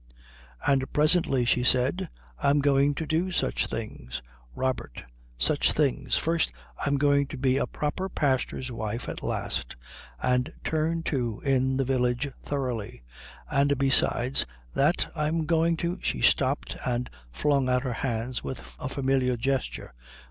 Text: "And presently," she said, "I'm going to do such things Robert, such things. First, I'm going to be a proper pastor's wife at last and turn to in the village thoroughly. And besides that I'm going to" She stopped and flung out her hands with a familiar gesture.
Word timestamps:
"And 0.65 0.91
presently," 0.91 1.45
she 1.45 1.63
said, 1.63 2.09
"I'm 2.41 2.57
going 2.59 2.95
to 2.95 3.05
do 3.05 3.31
such 3.31 3.67
things 3.67 4.23
Robert, 4.55 5.03
such 5.37 5.71
things. 5.73 6.17
First, 6.17 6.51
I'm 6.83 6.97
going 6.97 7.27
to 7.27 7.37
be 7.37 7.57
a 7.57 7.67
proper 7.67 8.09
pastor's 8.09 8.71
wife 8.71 9.07
at 9.07 9.21
last 9.21 9.75
and 10.19 10.51
turn 10.63 11.03
to 11.03 11.39
in 11.41 11.77
the 11.77 11.85
village 11.85 12.27
thoroughly. 12.41 13.03
And 13.47 13.77
besides 13.77 14.43
that 14.73 15.05
I'm 15.15 15.45
going 15.45 15.77
to" 15.85 15.99
She 16.01 16.19
stopped 16.19 16.77
and 16.83 17.07
flung 17.31 17.69
out 17.69 17.83
her 17.83 17.93
hands 17.93 18.43
with 18.43 18.73
a 18.79 18.89
familiar 18.89 19.37
gesture. 19.37 19.93